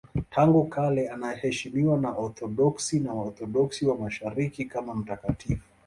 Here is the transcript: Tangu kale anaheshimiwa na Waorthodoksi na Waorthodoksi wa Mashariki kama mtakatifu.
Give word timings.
Tangu 0.29 0.65
kale 0.67 1.09
anaheshimiwa 1.09 1.97
na 1.97 2.09
Waorthodoksi 2.09 2.99
na 2.99 3.13
Waorthodoksi 3.13 3.85
wa 3.85 3.97
Mashariki 3.97 4.65
kama 4.65 4.95
mtakatifu. 4.95 5.63